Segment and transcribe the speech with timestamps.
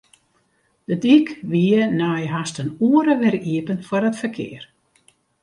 [0.87, 4.63] De dyk wie nei hast in oere wer iepen foar it ferkear.